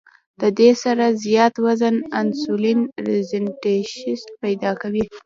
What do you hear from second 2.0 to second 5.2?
انسولين ريزسټنس پېدا کوي